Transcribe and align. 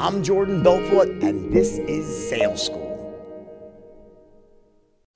I'm 0.00 0.22
Jordan 0.22 0.62
Belfort, 0.62 1.10
and 1.22 1.52
this 1.52 1.76
is 1.76 2.30
Sales 2.30 2.64
School. 2.64 2.88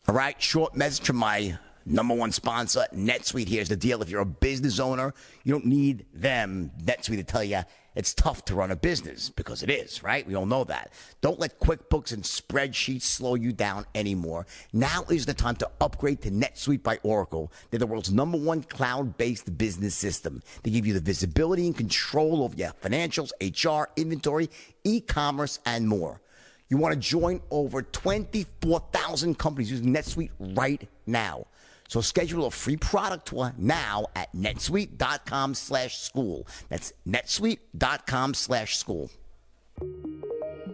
All 0.06 0.14
right, 0.14 0.40
short 0.42 0.76
message 0.76 1.06
from 1.06 1.16
my 1.16 1.58
number 1.86 2.12
one 2.12 2.30
sponsor, 2.30 2.84
NetSuite. 2.94 3.48
Here's 3.48 3.70
the 3.70 3.76
deal. 3.76 4.02
If 4.02 4.10
you're 4.10 4.20
a 4.20 4.26
business 4.26 4.78
owner, 4.78 5.14
you 5.42 5.52
don't 5.52 5.64
need 5.64 6.04
them, 6.12 6.70
NetSuite, 6.84 7.16
to 7.16 7.24
tell 7.24 7.42
you 7.42 7.62
it's 7.94 8.14
tough 8.14 8.44
to 8.46 8.54
run 8.54 8.70
a 8.70 8.76
business 8.76 9.30
because 9.30 9.62
it 9.62 9.70
is, 9.70 10.02
right? 10.02 10.26
We 10.26 10.34
all 10.34 10.46
know 10.46 10.64
that. 10.64 10.92
Don't 11.20 11.38
let 11.38 11.60
QuickBooks 11.60 12.12
and 12.12 12.22
spreadsheets 12.22 13.02
slow 13.02 13.34
you 13.34 13.52
down 13.52 13.86
anymore. 13.94 14.46
Now 14.72 15.04
is 15.10 15.26
the 15.26 15.34
time 15.34 15.56
to 15.56 15.70
upgrade 15.80 16.22
to 16.22 16.30
NetSuite 16.30 16.82
by 16.82 16.98
Oracle. 17.02 17.52
They're 17.70 17.78
the 17.78 17.86
world's 17.86 18.12
number 18.12 18.38
one 18.38 18.62
cloud-based 18.62 19.56
business 19.56 19.94
system. 19.94 20.42
They 20.62 20.70
give 20.70 20.86
you 20.86 20.94
the 20.94 21.00
visibility 21.00 21.66
and 21.66 21.76
control 21.76 22.42
over 22.42 22.56
your 22.56 22.72
financials, 22.82 23.30
HR, 23.40 23.90
inventory, 23.96 24.50
e-commerce, 24.84 25.60
and 25.64 25.88
more. 25.88 26.20
You 26.68 26.78
want 26.78 26.94
to 26.94 27.00
join 27.00 27.40
over 27.50 27.82
24,000 27.82 29.38
companies 29.38 29.70
using 29.70 29.94
NetSuite 29.94 30.30
right 30.40 30.88
now. 31.06 31.46
So 31.88 32.00
schedule 32.00 32.46
a 32.46 32.50
free 32.50 32.76
product 32.76 33.28
tour 33.28 33.52
now 33.56 34.06
at 34.16 34.32
netsuite.com 34.34 35.54
slash 35.54 35.98
school. 35.98 36.46
That's 36.68 36.92
netsuite.com 37.06 38.34
slash 38.34 38.76
school. 38.76 39.10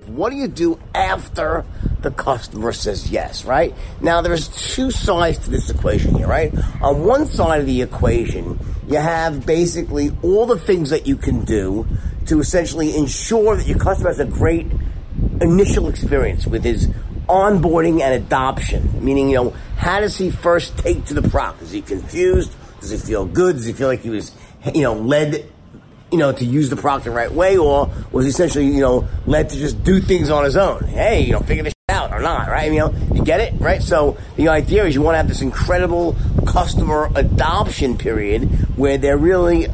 What 0.06 0.30
do 0.30 0.36
you 0.36 0.48
do 0.48 0.78
after 0.94 1.64
the 2.00 2.10
customer 2.10 2.72
says 2.72 3.10
yes, 3.10 3.44
right? 3.44 3.74
Now, 4.00 4.22
there's 4.22 4.48
two 4.74 4.90
sides 4.90 5.38
to 5.40 5.50
this 5.50 5.70
equation 5.70 6.14
here, 6.14 6.26
right? 6.26 6.52
On 6.82 7.04
one 7.04 7.26
side 7.26 7.60
of 7.60 7.66
the 7.66 7.82
equation, 7.82 8.58
you 8.88 8.96
have 8.96 9.46
basically 9.46 10.10
all 10.22 10.46
the 10.46 10.58
things 10.58 10.90
that 10.90 11.06
you 11.06 11.16
can 11.16 11.44
do 11.44 11.86
to 12.26 12.40
essentially 12.40 12.96
ensure 12.96 13.56
that 13.56 13.66
your 13.66 13.78
customer 13.78 14.10
has 14.10 14.20
a 14.20 14.24
great 14.24 14.66
initial 15.40 15.88
experience 15.88 16.46
with 16.46 16.64
his 16.64 16.88
onboarding 17.30 18.00
and 18.02 18.12
adoption. 18.12 19.04
Meaning, 19.04 19.30
you 19.30 19.36
know, 19.36 19.50
how 19.76 20.00
does 20.00 20.18
he 20.18 20.30
first 20.30 20.76
take 20.76 21.04
to 21.06 21.14
the 21.14 21.26
product? 21.28 21.62
Is 21.62 21.70
he 21.70 21.80
confused? 21.80 22.52
Does 22.80 22.90
he 22.90 22.98
feel 22.98 23.24
good? 23.24 23.56
Does 23.56 23.64
he 23.64 23.72
feel 23.72 23.88
like 23.88 24.00
he 24.00 24.10
was, 24.10 24.34
you 24.74 24.82
know, 24.82 24.94
led, 24.94 25.46
you 26.10 26.18
know, 26.18 26.32
to 26.32 26.44
use 26.44 26.70
the 26.70 26.76
product 26.76 27.04
the 27.04 27.10
right 27.10 27.30
way, 27.30 27.56
or 27.56 27.90
was 28.10 28.24
he 28.24 28.30
essentially, 28.30 28.66
you 28.66 28.80
know, 28.80 29.08
led 29.26 29.50
to 29.50 29.56
just 29.56 29.84
do 29.84 30.00
things 30.00 30.28
on 30.28 30.44
his 30.44 30.56
own? 30.56 30.84
Hey, 30.84 31.20
you 31.22 31.32
know, 31.32 31.40
figure 31.40 31.62
this 31.62 31.74
out 31.88 32.12
or 32.12 32.20
not, 32.20 32.48
right? 32.48 32.72
You 32.72 32.78
know, 32.80 32.94
you 33.14 33.24
get 33.24 33.40
it, 33.40 33.54
right? 33.60 33.82
So 33.82 34.18
the 34.36 34.48
idea 34.48 34.84
is 34.84 34.94
you 34.94 35.02
want 35.02 35.14
to 35.14 35.18
have 35.18 35.28
this 35.28 35.42
incredible 35.42 36.16
customer 36.46 37.10
adoption 37.14 37.96
period 37.96 38.44
where 38.76 38.98
they're 38.98 39.18
really, 39.18 39.68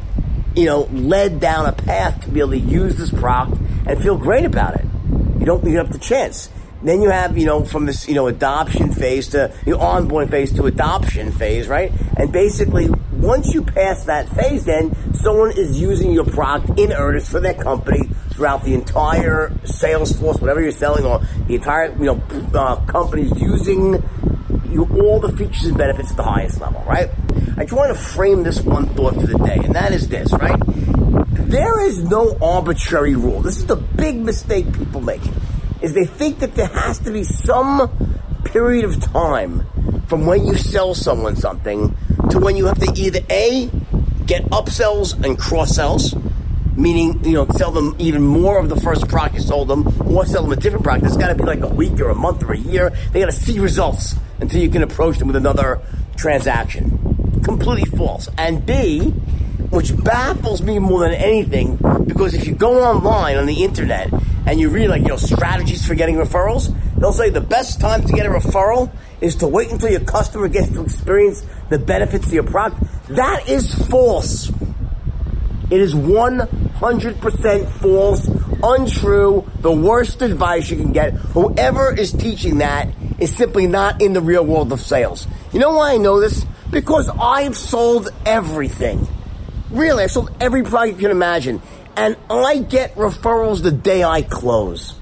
you 0.55 0.65
know, 0.65 0.81
led 0.91 1.39
down 1.39 1.65
a 1.65 1.73
path 1.73 2.21
to 2.23 2.29
be 2.29 2.39
able 2.39 2.51
to 2.51 2.59
use 2.59 2.97
this 2.97 3.09
product 3.09 3.57
and 3.87 4.01
feel 4.01 4.17
great 4.17 4.45
about 4.45 4.75
it. 4.75 4.85
You 5.39 5.45
don't 5.45 5.63
leave 5.63 5.77
up 5.77 5.89
the 5.89 5.99
chance. 5.99 6.49
Then 6.83 7.01
you 7.01 7.09
have, 7.09 7.37
you 7.37 7.45
know, 7.45 7.65
from 7.65 7.85
this, 7.85 8.07
you 8.07 8.13
know, 8.13 8.27
adoption 8.27 8.91
phase 8.91 9.29
to 9.29 9.53
the 9.65 9.71
onboarding 9.71 10.29
phase 10.29 10.53
to 10.53 10.65
adoption 10.65 11.31
phase, 11.31 11.67
right? 11.67 11.91
And 12.17 12.31
basically, 12.31 12.89
once 13.11 13.53
you 13.53 13.63
pass 13.63 14.05
that 14.05 14.29
phase, 14.29 14.65
then 14.65 14.95
someone 15.15 15.51
is 15.57 15.79
using 15.79 16.11
your 16.11 16.25
product 16.25 16.79
in 16.79 16.93
earnest 16.93 17.31
for 17.31 17.39
their 17.39 17.55
company 17.55 18.09
throughout 18.31 18.63
the 18.63 18.75
entire 18.75 19.51
sales 19.65 20.15
force, 20.19 20.39
whatever 20.39 20.61
you're 20.61 20.71
selling, 20.71 21.05
or 21.05 21.19
the 21.47 21.55
entire, 21.55 21.91
you 21.97 22.05
know, 22.05 22.23
uh, 22.53 22.75
company's 22.85 23.31
using 23.41 24.03
you, 24.69 24.87
all 25.01 25.19
the 25.19 25.35
features 25.35 25.65
and 25.65 25.77
benefits 25.77 26.11
at 26.11 26.17
the 26.17 26.23
highest 26.23 26.61
level, 26.61 26.83
right? 26.87 27.09
I 27.57 27.63
just 27.63 27.73
want 27.73 27.95
to 27.95 27.99
frame 27.99 28.43
this 28.43 28.61
one 28.61 28.85
thought 28.89 29.15
for 29.15 29.25
the 29.25 29.37
day, 29.39 29.59
and 29.63 29.73
that 29.73 29.91
is 29.93 30.07
this, 30.09 30.31
right? 30.33 30.59
There 31.47 31.79
is 31.87 32.03
no 32.03 32.37
arbitrary 32.41 33.15
rule. 33.15 33.41
This 33.41 33.57
is 33.57 33.65
the 33.65 33.77
big 33.77 34.17
mistake 34.17 34.71
people 34.73 35.01
make 35.01 35.23
is 35.81 35.93
they 35.93 36.05
think 36.05 36.39
that 36.39 36.55
there 36.55 36.67
has 36.67 36.99
to 36.99 37.11
be 37.11 37.23
some 37.23 37.89
period 38.45 38.85
of 38.85 38.99
time 39.01 39.63
from 40.07 40.25
when 40.25 40.45
you 40.45 40.55
sell 40.55 40.95
someone 40.95 41.35
something 41.35 41.95
to 42.29 42.39
when 42.39 42.55
you 42.55 42.65
have 42.65 42.79
to 42.79 42.91
either 42.99 43.19
A, 43.29 43.69
get 44.25 44.43
upsells 44.45 45.21
and 45.23 45.37
cross 45.37 45.75
sells, 45.75 46.15
meaning, 46.75 47.23
you 47.23 47.33
know, 47.33 47.47
sell 47.49 47.71
them 47.71 47.95
even 47.99 48.21
more 48.21 48.59
of 48.59 48.69
the 48.69 48.79
first 48.79 49.07
product 49.07 49.35
you 49.35 49.41
sold 49.41 49.67
them, 49.67 49.87
or 50.07 50.25
sell 50.25 50.43
them 50.43 50.51
a 50.51 50.55
different 50.55 50.83
product. 50.83 51.05
It's 51.05 51.17
got 51.17 51.29
to 51.29 51.35
be 51.35 51.43
like 51.43 51.61
a 51.61 51.67
week 51.67 51.99
or 51.99 52.09
a 52.09 52.15
month 52.15 52.43
or 52.43 52.53
a 52.53 52.57
year. 52.57 52.91
They 53.11 53.19
got 53.19 53.27
to 53.27 53.31
see 53.31 53.59
results 53.59 54.15
until 54.39 54.61
you 54.61 54.69
can 54.69 54.83
approach 54.83 55.17
them 55.17 55.27
with 55.27 55.35
another 55.35 55.81
transaction. 56.15 57.41
Completely 57.43 57.89
false. 57.97 58.29
And 58.37 58.65
B, 58.65 59.09
which 59.69 59.95
baffles 60.03 60.61
me 60.61 60.79
more 60.79 61.01
than 61.01 61.13
anything, 61.13 61.77
because 62.05 62.33
if 62.33 62.47
you 62.47 62.53
go 62.53 62.83
online 62.83 63.37
on 63.37 63.45
the 63.45 63.63
internet 63.63 64.09
and 64.47 64.59
you 64.59 64.69
read 64.69 64.87
like, 64.87 65.01
you 65.01 65.09
know, 65.09 65.17
strategies 65.17 65.85
for 65.85 65.93
getting 65.93 66.15
referrals, 66.15 66.73
they'll 66.97 67.11
say 67.11 67.29
the 67.29 67.41
best 67.41 67.81
time 67.81 68.03
to 68.05 68.13
get 68.13 68.25
a 68.25 68.29
referral 68.29 68.89
is 69.19 69.35
to 69.35 69.47
wait 69.47 69.69
until 69.71 69.89
your 69.89 69.99
customer 69.99 70.47
gets 70.47 70.69
to 70.69 70.81
experience 70.81 71.45
the 71.69 71.77
benefits 71.77 72.27
of 72.27 72.33
your 72.33 72.43
product. 72.43 72.81
That 73.09 73.49
is 73.49 73.73
false. 73.89 74.49
It 75.69 75.81
is 75.81 75.93
100% 75.93 77.69
false, 77.81 78.27
untrue, 78.63 79.51
the 79.59 79.71
worst 79.71 80.21
advice 80.21 80.69
you 80.69 80.77
can 80.77 80.93
get. 80.93 81.13
Whoever 81.13 81.93
is 81.93 82.13
teaching 82.13 82.59
that 82.59 82.87
is 83.19 83.35
simply 83.35 83.67
not 83.67 84.01
in 84.01 84.13
the 84.13 84.21
real 84.21 84.45
world 84.45 84.71
of 84.71 84.79
sales. 84.79 85.27
You 85.51 85.59
know 85.59 85.75
why 85.75 85.93
I 85.93 85.97
know 85.97 86.21
this? 86.21 86.45
Because 86.71 87.09
I've 87.09 87.57
sold 87.57 88.09
everything. 88.25 89.07
Really, 89.71 90.05
I 90.05 90.07
sold 90.07 90.31
every 90.39 90.63
product 90.63 91.01
you 91.01 91.01
can 91.01 91.11
imagine. 91.11 91.61
And 91.97 92.15
I 92.29 92.59
get 92.59 92.95
referrals 92.95 93.63
the 93.63 93.71
day 93.71 94.03
I 94.03 94.21
close. 94.21 94.93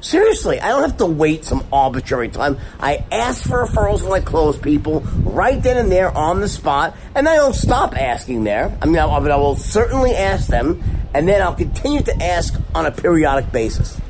Seriously, 0.00 0.60
I 0.60 0.68
don't 0.68 0.82
have 0.82 0.96
to 0.98 1.06
wait 1.06 1.44
some 1.44 1.66
arbitrary 1.72 2.30
time. 2.30 2.56
I 2.78 3.04
ask 3.12 3.42
for 3.42 3.66
referrals 3.66 4.02
when 4.02 4.12
I 4.12 4.24
close 4.24 4.56
people 4.56 5.00
right 5.00 5.62
then 5.62 5.76
and 5.76 5.92
there 5.92 6.10
on 6.16 6.40
the 6.40 6.48
spot, 6.48 6.96
and 7.14 7.28
I 7.28 7.34
don't 7.34 7.54
stop 7.54 7.94
asking 7.94 8.44
there. 8.44 8.74
I 8.80 8.86
mean, 8.86 8.96
I, 8.96 9.04
I 9.06 9.36
will 9.36 9.56
certainly 9.56 10.14
ask 10.14 10.46
them, 10.46 10.82
and 11.12 11.28
then 11.28 11.42
I'll 11.42 11.54
continue 11.54 12.00
to 12.02 12.22
ask 12.22 12.54
on 12.74 12.86
a 12.86 12.90
periodic 12.90 13.52
basis. 13.52 14.00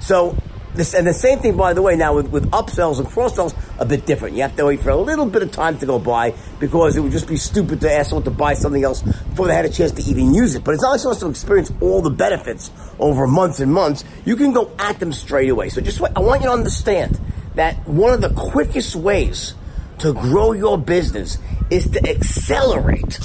So 0.00 0.36
this, 0.76 0.94
and 0.94 1.06
the 1.06 1.14
same 1.14 1.38
thing, 1.38 1.56
by 1.56 1.74
the 1.74 1.82
way, 1.82 1.96
now 1.96 2.14
with, 2.14 2.28
with 2.28 2.50
upsells 2.50 2.98
and 2.98 3.08
cross 3.08 3.34
sells, 3.34 3.54
a 3.78 3.84
bit 3.84 4.06
different. 4.06 4.36
You 4.36 4.42
have 4.42 4.56
to 4.56 4.66
wait 4.66 4.80
for 4.80 4.90
a 4.90 4.96
little 4.96 5.26
bit 5.26 5.42
of 5.42 5.50
time 5.52 5.78
to 5.78 5.86
go 5.86 5.98
by 5.98 6.34
because 6.58 6.96
it 6.96 7.00
would 7.00 7.12
just 7.12 7.28
be 7.28 7.36
stupid 7.36 7.80
to 7.80 7.92
ask 7.92 8.10
someone 8.10 8.24
to 8.24 8.30
buy 8.30 8.54
something 8.54 8.82
else 8.84 9.02
before 9.02 9.46
they 9.46 9.54
had 9.54 9.64
a 9.64 9.70
chance 9.70 9.92
to 9.92 10.02
even 10.02 10.34
use 10.34 10.54
it. 10.54 10.64
But 10.64 10.74
it's 10.74 10.82
not 10.82 11.00
supposed 11.00 11.20
to 11.20 11.28
experience 11.28 11.72
all 11.80 12.02
the 12.02 12.10
benefits 12.10 12.70
over 12.98 13.26
months 13.26 13.60
and 13.60 13.72
months. 13.72 14.04
You 14.24 14.36
can 14.36 14.52
go 14.52 14.70
at 14.78 14.98
them 15.00 15.12
straight 15.12 15.50
away. 15.50 15.68
So 15.68 15.80
just 15.80 16.00
I 16.00 16.20
want 16.20 16.42
you 16.42 16.48
to 16.48 16.52
understand 16.52 17.20
that 17.54 17.86
one 17.86 18.12
of 18.12 18.20
the 18.20 18.30
quickest 18.30 18.96
ways 18.96 19.54
to 19.98 20.12
grow 20.12 20.52
your 20.52 20.78
business 20.78 21.38
is 21.70 21.88
to 21.90 22.08
accelerate 22.08 23.18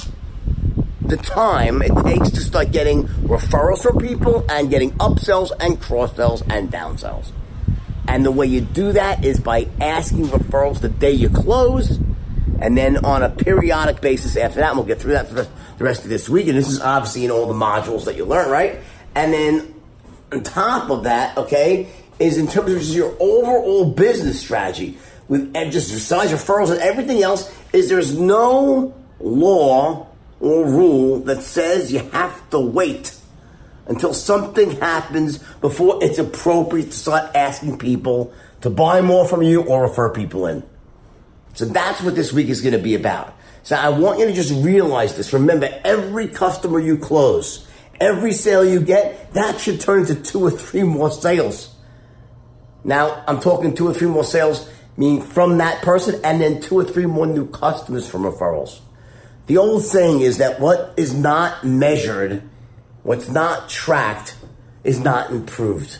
the 1.02 1.16
time 1.18 1.82
it 1.82 1.92
takes 2.04 2.30
to 2.30 2.40
start 2.40 2.72
getting 2.72 3.04
referrals 3.28 3.82
from 3.82 3.98
people 3.98 4.46
and 4.48 4.70
getting 4.70 4.92
upsells 4.92 5.50
and 5.60 5.80
cross 5.80 6.16
sells 6.16 6.42
and 6.48 6.70
downsells. 6.70 7.32
And 8.08 8.24
the 8.24 8.30
way 8.30 8.46
you 8.46 8.60
do 8.60 8.92
that 8.92 9.24
is 9.24 9.40
by 9.40 9.68
asking 9.80 10.26
referrals 10.26 10.80
the 10.80 10.88
day 10.88 11.12
you 11.12 11.28
close, 11.28 11.98
and 12.60 12.76
then 12.76 13.04
on 13.04 13.22
a 13.22 13.28
periodic 13.28 14.00
basis 14.00 14.36
after 14.36 14.60
that. 14.60 14.70
And 14.70 14.78
we'll 14.78 14.86
get 14.86 15.00
through 15.00 15.12
that 15.12 15.28
for 15.28 15.34
the, 15.34 15.48
rest 15.78 16.04
of 16.04 16.10
this 16.10 16.28
week. 16.28 16.46
And 16.46 16.56
this 16.56 16.68
is 16.68 16.80
obviously 16.80 17.24
in 17.24 17.32
all 17.32 17.46
the 17.46 17.54
modules 17.54 18.04
that 18.04 18.16
you 18.16 18.24
learn, 18.24 18.48
right? 18.48 18.78
And 19.16 19.32
then 19.32 19.74
on 20.30 20.42
top 20.44 20.90
of 20.90 21.04
that, 21.04 21.36
okay, 21.36 21.88
is 22.20 22.38
in 22.38 22.46
terms 22.46 22.70
of 22.70 22.94
your 22.94 23.16
overall 23.18 23.90
business 23.90 24.40
strategy 24.40 24.96
with 25.28 25.52
just 25.72 25.90
besides 25.90 26.30
referrals 26.30 26.70
and 26.70 26.80
everything 26.80 27.22
else, 27.22 27.52
is 27.72 27.88
there's 27.88 28.16
no 28.16 28.94
law 29.18 30.06
or 30.40 30.66
rule 30.66 31.18
that 31.20 31.42
says 31.42 31.92
you 31.92 32.00
have 32.10 32.50
to 32.50 32.60
wait 32.60 33.16
until 33.92 34.14
something 34.14 34.70
happens 34.80 35.36
before 35.60 35.98
it's 36.02 36.18
appropriate 36.18 36.86
to 36.86 36.96
start 36.96 37.36
asking 37.36 37.76
people 37.78 38.32
to 38.62 38.70
buy 38.70 39.02
more 39.02 39.28
from 39.28 39.42
you 39.42 39.62
or 39.64 39.82
refer 39.82 40.08
people 40.08 40.46
in. 40.46 40.62
So 41.52 41.66
that's 41.66 42.00
what 42.00 42.14
this 42.14 42.32
week 42.32 42.48
is 42.48 42.62
going 42.62 42.72
to 42.72 42.82
be 42.82 42.94
about. 42.94 43.36
So 43.64 43.76
I 43.76 43.90
want 43.90 44.18
you 44.18 44.26
to 44.26 44.32
just 44.32 44.64
realize 44.64 45.14
this. 45.14 45.34
Remember, 45.34 45.68
every 45.84 46.26
customer 46.28 46.80
you 46.80 46.96
close, 46.96 47.68
every 48.00 48.32
sale 48.32 48.64
you 48.64 48.80
get, 48.80 49.34
that 49.34 49.60
should 49.60 49.78
turn 49.78 50.00
into 50.00 50.14
two 50.14 50.40
or 50.40 50.50
three 50.50 50.84
more 50.84 51.10
sales. 51.10 51.74
Now, 52.84 53.22
I'm 53.28 53.40
talking 53.40 53.74
two 53.74 53.88
or 53.88 53.92
three 53.92 54.08
more 54.08 54.24
sales, 54.24 54.68
meaning 54.96 55.20
from 55.20 55.58
that 55.58 55.82
person, 55.82 56.18
and 56.24 56.40
then 56.40 56.62
two 56.62 56.78
or 56.78 56.84
three 56.84 57.06
more 57.06 57.26
new 57.26 57.46
customers 57.46 58.08
from 58.08 58.22
referrals. 58.22 58.80
The 59.48 59.58
old 59.58 59.82
saying 59.82 60.22
is 60.22 60.38
that 60.38 60.60
what 60.60 60.94
is 60.96 61.12
not 61.12 61.62
measured 61.62 62.48
What's 63.02 63.28
not 63.28 63.68
tracked 63.68 64.36
is 64.84 65.00
not 65.00 65.30
improved. 65.30 65.98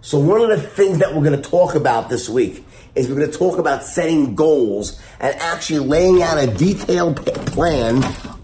So 0.00 0.18
one 0.18 0.40
of 0.40 0.48
the 0.48 0.60
things 0.60 0.98
that 0.98 1.14
we're 1.14 1.24
going 1.24 1.40
to 1.40 1.50
talk 1.50 1.74
about 1.74 2.08
this 2.08 2.28
week 2.28 2.64
is 2.94 3.08
we're 3.08 3.16
going 3.16 3.30
to 3.30 3.36
talk 3.36 3.58
about 3.58 3.82
setting 3.82 4.34
goals 4.34 5.00
and 5.20 5.34
actually 5.36 5.80
laying 5.80 6.22
out 6.22 6.38
a 6.38 6.46
detailed 6.46 7.24
plan 7.26 7.96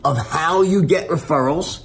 of 0.05 0.19
how 0.19 0.63
you 0.63 0.83
get 0.83 1.09
referrals 1.09 1.84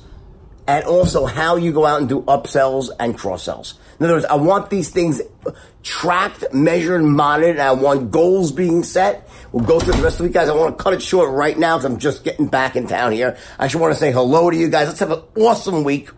and 0.69 0.85
also 0.85 1.25
how 1.25 1.55
you 1.55 1.71
go 1.71 1.83
out 1.83 1.99
and 1.99 2.07
do 2.07 2.21
upsells 2.21 2.91
and 2.99 3.17
cross 3.17 3.41
sells. 3.41 3.73
In 3.99 4.05
other 4.05 4.13
words, 4.13 4.25
I 4.25 4.35
want 4.35 4.69
these 4.69 4.89
things 4.89 5.19
tracked, 5.81 6.53
measured, 6.53 7.01
monitored, 7.01 7.55
and 7.55 7.61
I 7.61 7.71
want 7.71 8.11
goals 8.11 8.51
being 8.51 8.83
set. 8.83 9.27
We'll 9.51 9.65
go 9.65 9.79
through 9.79 9.93
the 9.93 10.03
rest 10.03 10.17
of 10.17 10.17
the 10.19 10.23
week, 10.25 10.33
guys. 10.33 10.47
I 10.47 10.55
want 10.55 10.77
to 10.77 10.83
cut 10.83 10.93
it 10.93 11.01
short 11.01 11.31
right 11.31 11.57
now 11.57 11.77
because 11.77 11.91
I'm 11.91 11.97
just 11.97 12.23
getting 12.23 12.45
back 12.45 12.75
in 12.75 12.85
town 12.85 13.13
here. 13.13 13.35
I 13.57 13.65
just 13.65 13.81
want 13.81 13.95
to 13.95 13.99
say 13.99 14.11
hello 14.11 14.51
to 14.51 14.55
you 14.55 14.69
guys. 14.69 14.87
Let's 14.87 14.99
have 14.99 15.09
an 15.09 15.23
awesome 15.39 15.83
week. 15.83 16.11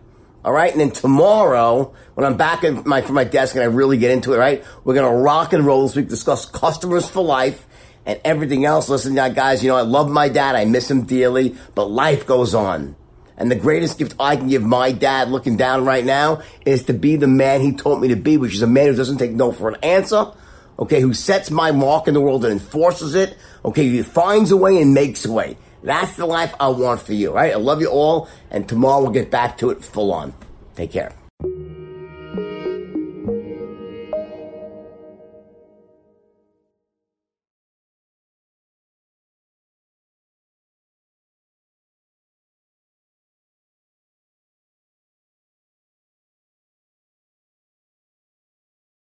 All 0.44 0.52
right. 0.52 0.70
And 0.70 0.82
then 0.82 0.90
tomorrow, 0.90 1.94
when 2.12 2.26
I'm 2.26 2.36
back 2.36 2.62
in 2.62 2.82
my, 2.84 3.00
from 3.00 3.14
my 3.14 3.24
desk 3.24 3.54
and 3.54 3.64
I 3.64 3.68
really 3.68 3.96
get 3.96 4.10
into 4.10 4.34
it, 4.34 4.36
right? 4.36 4.62
We're 4.84 4.94
going 4.94 5.10
to 5.10 5.16
rock 5.16 5.54
and 5.54 5.64
roll 5.64 5.86
this 5.86 5.96
week, 5.96 6.08
discuss 6.08 6.44
customers 6.44 7.08
for 7.08 7.24
life 7.24 7.66
and 8.04 8.20
everything 8.22 8.66
else. 8.66 8.90
Listen, 8.90 9.14
guys, 9.14 9.64
you 9.64 9.70
know, 9.70 9.76
I 9.76 9.82
love 9.82 10.10
my 10.10 10.28
dad. 10.28 10.56
I 10.56 10.66
miss 10.66 10.90
him 10.90 11.04
dearly, 11.04 11.56
but 11.74 11.86
life 11.86 12.26
goes 12.26 12.54
on. 12.54 12.96
And 13.42 13.50
the 13.50 13.56
greatest 13.56 13.98
gift 13.98 14.14
I 14.20 14.36
can 14.36 14.46
give 14.46 14.62
my 14.62 14.92
dad 14.92 15.28
looking 15.28 15.56
down 15.56 15.84
right 15.84 16.04
now 16.04 16.42
is 16.64 16.84
to 16.84 16.92
be 16.92 17.16
the 17.16 17.26
man 17.26 17.60
he 17.60 17.72
taught 17.72 18.00
me 18.00 18.06
to 18.06 18.14
be, 18.14 18.36
which 18.36 18.54
is 18.54 18.62
a 18.62 18.68
man 18.68 18.86
who 18.86 18.94
doesn't 18.94 19.18
take 19.18 19.32
no 19.32 19.50
for 19.50 19.68
an 19.68 19.80
answer, 19.82 20.30
okay, 20.78 21.00
who 21.00 21.12
sets 21.12 21.50
my 21.50 21.72
mark 21.72 22.06
in 22.06 22.14
the 22.14 22.20
world 22.20 22.44
and 22.44 22.52
enforces 22.52 23.16
it, 23.16 23.36
okay, 23.64 23.88
he 23.88 24.00
finds 24.04 24.52
a 24.52 24.56
way 24.56 24.80
and 24.80 24.94
makes 24.94 25.24
a 25.24 25.32
way. 25.32 25.56
That's 25.82 26.14
the 26.14 26.24
life 26.24 26.54
I 26.60 26.68
want 26.68 27.02
for 27.02 27.14
you, 27.14 27.32
right? 27.32 27.52
I 27.52 27.56
love 27.56 27.80
you 27.80 27.88
all, 27.88 28.28
and 28.48 28.68
tomorrow 28.68 29.02
we'll 29.02 29.10
get 29.10 29.32
back 29.32 29.58
to 29.58 29.70
it 29.70 29.82
full 29.82 30.12
on. 30.12 30.34
Take 30.76 30.92
care. 30.92 31.12